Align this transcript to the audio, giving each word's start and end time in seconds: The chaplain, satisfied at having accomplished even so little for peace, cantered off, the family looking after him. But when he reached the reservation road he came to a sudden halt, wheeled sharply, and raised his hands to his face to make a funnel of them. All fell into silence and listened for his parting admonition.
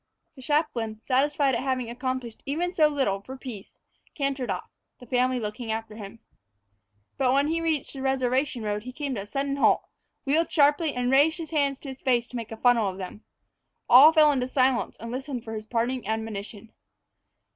The 0.35 0.41
chaplain, 0.41 0.99
satisfied 1.03 1.53
at 1.53 1.61
having 1.61 1.87
accomplished 1.87 2.41
even 2.47 2.73
so 2.73 2.87
little 2.87 3.21
for 3.21 3.37
peace, 3.37 3.77
cantered 4.15 4.49
off, 4.49 4.71
the 4.97 5.05
family 5.05 5.39
looking 5.39 5.71
after 5.71 5.95
him. 5.95 6.17
But 7.19 7.33
when 7.33 7.49
he 7.49 7.61
reached 7.61 7.93
the 7.93 8.01
reservation 8.01 8.63
road 8.63 8.81
he 8.81 8.91
came 8.93 9.13
to 9.13 9.21
a 9.21 9.25
sudden 9.27 9.57
halt, 9.57 9.83
wheeled 10.25 10.51
sharply, 10.51 10.95
and 10.95 11.11
raised 11.11 11.37
his 11.37 11.51
hands 11.51 11.77
to 11.81 11.89
his 11.89 12.01
face 12.01 12.27
to 12.29 12.35
make 12.35 12.51
a 12.51 12.57
funnel 12.57 12.87
of 12.89 12.97
them. 12.97 13.25
All 13.87 14.11
fell 14.11 14.31
into 14.31 14.47
silence 14.47 14.97
and 14.99 15.11
listened 15.11 15.43
for 15.43 15.53
his 15.53 15.67
parting 15.67 16.07
admonition. 16.07 16.73